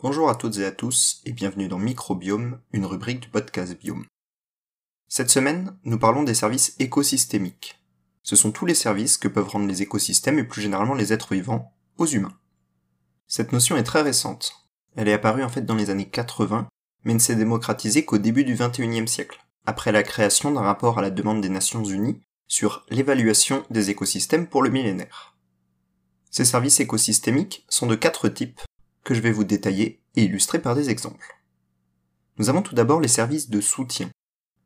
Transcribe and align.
Bonjour 0.00 0.30
à 0.30 0.36
toutes 0.36 0.58
et 0.58 0.64
à 0.64 0.70
tous 0.70 1.20
et 1.24 1.32
bienvenue 1.32 1.66
dans 1.66 1.80
Microbiome, 1.80 2.60
une 2.70 2.86
rubrique 2.86 3.18
du 3.18 3.28
podcast 3.30 3.76
Biome. 3.76 4.06
Cette 5.08 5.28
semaine, 5.28 5.76
nous 5.82 5.98
parlons 5.98 6.22
des 6.22 6.34
services 6.34 6.76
écosystémiques. 6.78 7.82
Ce 8.22 8.36
sont 8.36 8.52
tous 8.52 8.64
les 8.64 8.76
services 8.76 9.18
que 9.18 9.26
peuvent 9.26 9.48
rendre 9.48 9.66
les 9.66 9.82
écosystèmes 9.82 10.38
et 10.38 10.44
plus 10.44 10.62
généralement 10.62 10.94
les 10.94 11.12
êtres 11.12 11.34
vivants 11.34 11.72
aux 11.96 12.06
humains. 12.06 12.38
Cette 13.26 13.50
notion 13.50 13.76
est 13.76 13.82
très 13.82 14.02
récente. 14.02 14.68
Elle 14.94 15.08
est 15.08 15.12
apparue 15.12 15.42
en 15.42 15.48
fait 15.48 15.62
dans 15.62 15.74
les 15.74 15.90
années 15.90 16.08
80, 16.08 16.68
mais 17.02 17.14
ne 17.14 17.18
s'est 17.18 17.34
démocratisée 17.34 18.04
qu'au 18.04 18.18
début 18.18 18.44
du 18.44 18.54
21e 18.54 19.08
siècle, 19.08 19.44
après 19.66 19.90
la 19.90 20.04
création 20.04 20.52
d'un 20.52 20.60
rapport 20.60 21.00
à 21.00 21.02
la 21.02 21.10
demande 21.10 21.40
des 21.40 21.48
Nations 21.48 21.82
Unies 21.82 22.20
sur 22.46 22.86
l'évaluation 22.88 23.64
des 23.70 23.90
écosystèmes 23.90 24.46
pour 24.46 24.62
le 24.62 24.70
millénaire. 24.70 25.34
Ces 26.30 26.44
services 26.44 26.78
écosystémiques 26.78 27.66
sont 27.68 27.88
de 27.88 27.96
quatre 27.96 28.28
types 28.28 28.60
je 29.14 29.20
vais 29.20 29.32
vous 29.32 29.44
détailler 29.44 30.00
et 30.16 30.24
illustrer 30.24 30.60
par 30.60 30.74
des 30.74 30.90
exemples. 30.90 31.38
Nous 32.38 32.48
avons 32.48 32.62
tout 32.62 32.74
d'abord 32.74 33.00
les 33.00 33.08
services 33.08 33.50
de 33.50 33.60
soutien, 33.60 34.10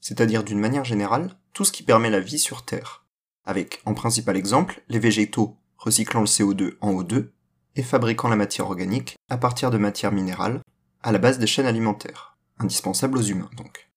c'est-à-dire 0.00 0.44
d'une 0.44 0.60
manière 0.60 0.84
générale 0.84 1.36
tout 1.52 1.64
ce 1.64 1.72
qui 1.72 1.82
permet 1.82 2.10
la 2.10 2.20
vie 2.20 2.38
sur 2.38 2.64
Terre, 2.64 3.04
avec 3.44 3.80
en 3.84 3.94
principal 3.94 4.36
exemple 4.36 4.82
les 4.88 4.98
végétaux 4.98 5.56
recyclant 5.76 6.20
le 6.20 6.26
CO2 6.26 6.76
en 6.80 6.92
O2 6.92 7.30
et 7.76 7.82
fabriquant 7.82 8.28
la 8.28 8.36
matière 8.36 8.66
organique 8.66 9.16
à 9.28 9.38
partir 9.38 9.70
de 9.70 9.78
matières 9.78 10.12
minérales 10.12 10.60
à 11.02 11.12
la 11.12 11.18
base 11.18 11.38
des 11.38 11.46
chaînes 11.46 11.66
alimentaires, 11.66 12.36
indispensables 12.58 13.18
aux 13.18 13.22
humains 13.22 13.50
donc. 13.56 13.88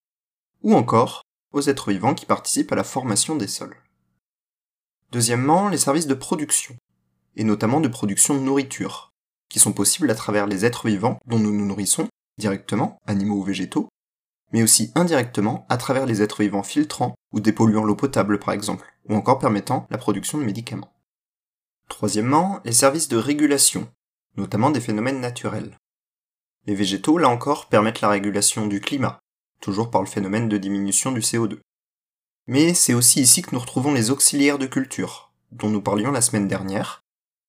Ou 0.63 0.75
encore 0.75 1.23
aux 1.53 1.61
êtres 1.61 1.91
vivants 1.91 2.13
qui 2.13 2.25
participent 2.25 2.71
à 2.71 2.75
la 2.75 2.83
formation 2.83 3.35
des 3.35 3.47
sols. 3.47 3.75
Deuxièmement, 5.11 5.67
les 5.67 5.77
services 5.77 6.07
de 6.07 6.13
production, 6.13 6.75
et 7.35 7.43
notamment 7.43 7.81
de 7.81 7.87
production 7.87 8.33
de 8.33 8.39
nourriture, 8.39 9.10
qui 9.51 9.59
sont 9.59 9.73
possibles 9.73 10.09
à 10.09 10.15
travers 10.15 10.47
les 10.47 10.63
êtres 10.63 10.87
vivants 10.87 11.19
dont 11.25 11.37
nous 11.37 11.51
nous 11.51 11.65
nourrissons, 11.65 12.07
directement, 12.37 12.97
animaux 13.05 13.35
ou 13.35 13.43
végétaux, 13.43 13.89
mais 14.53 14.63
aussi 14.63 14.93
indirectement 14.95 15.65
à 15.67 15.75
travers 15.75 16.05
les 16.05 16.21
êtres 16.21 16.41
vivants 16.41 16.63
filtrants 16.63 17.15
ou 17.33 17.41
dépolluant 17.41 17.83
l'eau 17.83 17.95
potable 17.95 18.39
par 18.39 18.53
exemple, 18.53 18.87
ou 19.09 19.15
encore 19.15 19.39
permettant 19.39 19.87
la 19.89 19.97
production 19.97 20.37
de 20.37 20.45
médicaments. 20.45 20.93
Troisièmement, 21.89 22.61
les 22.63 22.71
services 22.71 23.09
de 23.09 23.17
régulation, 23.17 23.89
notamment 24.37 24.69
des 24.69 24.79
phénomènes 24.79 25.19
naturels. 25.19 25.77
Les 26.65 26.75
végétaux, 26.75 27.17
là 27.17 27.27
encore, 27.27 27.67
permettent 27.67 28.01
la 28.01 28.09
régulation 28.09 28.67
du 28.67 28.79
climat, 28.79 29.19
toujours 29.59 29.91
par 29.91 30.01
le 30.01 30.07
phénomène 30.07 30.47
de 30.47 30.57
diminution 30.57 31.11
du 31.11 31.19
CO2. 31.19 31.59
Mais 32.47 32.73
c'est 32.73 32.93
aussi 32.93 33.19
ici 33.19 33.41
que 33.41 33.53
nous 33.53 33.59
retrouvons 33.59 33.93
les 33.93 34.11
auxiliaires 34.11 34.59
de 34.59 34.65
culture, 34.67 35.33
dont 35.51 35.69
nous 35.69 35.81
parlions 35.81 36.11
la 36.11 36.21
semaine 36.21 36.47
dernière, 36.47 37.01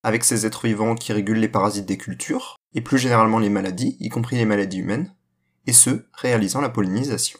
avec 0.03 0.25
ces 0.25 0.47
êtres 0.47 0.67
vivants 0.67 0.95
qui 0.95 1.13
régulent 1.13 1.39
les 1.39 1.49
parasites 1.49 1.87
des 1.87 1.99
cultures, 1.99 2.57
et 2.75 2.81
plus 2.81 2.99
généralement 2.99 3.39
les 3.39 3.51
maladies, 3.51 3.97
y 4.01 4.09
compris 4.09 4.37
les 4.37 4.45
maladies 4.45 4.79
humaines, 4.79 5.15
et 5.67 5.73
ce, 5.73 6.05
réalisant 6.13 6.61
la 6.61 6.69
pollinisation. 6.69 7.39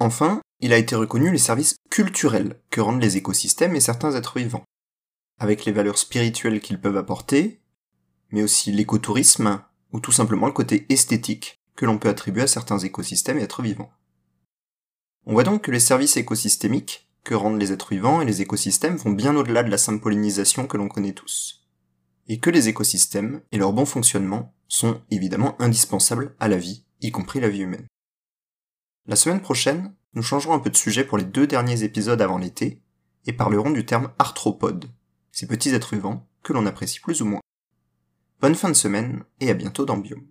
Enfin, 0.00 0.40
il 0.60 0.72
a 0.72 0.78
été 0.78 0.96
reconnu 0.96 1.30
les 1.30 1.38
services 1.38 1.76
culturels 1.90 2.60
que 2.70 2.80
rendent 2.80 3.02
les 3.02 3.16
écosystèmes 3.16 3.76
et 3.76 3.80
certains 3.80 4.14
êtres 4.14 4.38
vivants, 4.38 4.64
avec 5.38 5.64
les 5.64 5.72
valeurs 5.72 5.98
spirituelles 5.98 6.60
qu'ils 6.60 6.80
peuvent 6.80 6.96
apporter, 6.96 7.60
mais 8.30 8.42
aussi 8.42 8.72
l'écotourisme, 8.72 9.62
ou 9.92 10.00
tout 10.00 10.12
simplement 10.12 10.46
le 10.46 10.52
côté 10.52 10.86
esthétique 10.88 11.56
que 11.76 11.84
l'on 11.84 11.98
peut 11.98 12.08
attribuer 12.08 12.42
à 12.42 12.46
certains 12.46 12.78
écosystèmes 12.78 13.38
et 13.38 13.42
êtres 13.42 13.62
vivants. 13.62 13.92
On 15.26 15.32
voit 15.32 15.44
donc 15.44 15.62
que 15.62 15.70
les 15.70 15.80
services 15.80 16.16
écosystémiques 16.16 17.10
que 17.22 17.34
rendent 17.34 17.60
les 17.60 17.72
êtres 17.72 17.90
vivants 17.90 18.20
et 18.22 18.24
les 18.24 18.40
écosystèmes 18.40 18.96
vont 18.96 19.10
bien 19.10 19.36
au-delà 19.36 19.62
de 19.62 19.70
la 19.70 19.78
simple 19.78 20.00
pollinisation 20.00 20.66
que 20.66 20.76
l'on 20.76 20.88
connaît 20.88 21.12
tous 21.12 21.65
et 22.28 22.38
que 22.38 22.50
les 22.50 22.68
écosystèmes 22.68 23.40
et 23.52 23.58
leur 23.58 23.72
bon 23.72 23.86
fonctionnement 23.86 24.54
sont 24.68 25.00
évidemment 25.10 25.60
indispensables 25.60 26.34
à 26.40 26.48
la 26.48 26.56
vie, 26.56 26.84
y 27.00 27.10
compris 27.10 27.40
la 27.40 27.48
vie 27.48 27.60
humaine. 27.60 27.86
La 29.06 29.16
semaine 29.16 29.40
prochaine, 29.40 29.94
nous 30.14 30.22
changerons 30.22 30.54
un 30.54 30.58
peu 30.58 30.70
de 30.70 30.76
sujet 30.76 31.04
pour 31.04 31.18
les 31.18 31.24
deux 31.24 31.46
derniers 31.46 31.84
épisodes 31.84 32.20
avant 32.20 32.38
l'été, 32.38 32.82
et 33.26 33.32
parlerons 33.32 33.70
du 33.70 33.86
terme 33.86 34.12
arthropode, 34.18 34.86
ces 35.30 35.46
petits 35.46 35.74
êtres 35.74 35.94
vivants 35.94 36.26
que 36.42 36.52
l'on 36.52 36.66
apprécie 36.66 37.00
plus 37.00 37.22
ou 37.22 37.26
moins. 37.26 37.40
Bonne 38.40 38.54
fin 38.54 38.68
de 38.68 38.74
semaine, 38.74 39.24
et 39.40 39.50
à 39.50 39.54
bientôt 39.54 39.84
dans 39.84 39.96
Biome. 39.96 40.26